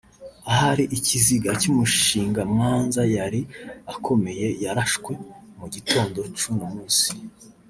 ahari 0.51 0.83
ikiziga 0.97 1.49
c'umushingamwanza 1.61 3.01
yari 3.15 3.41
akomeye 3.93 4.47
yarashwe 4.63 5.11
mu 5.59 5.65
gitondo 5.73 6.19
c'uno 6.37 6.65
munsi 6.73 7.09